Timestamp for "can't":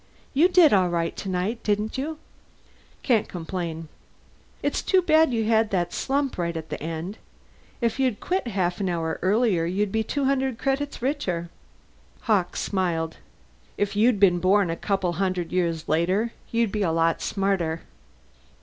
3.03-3.27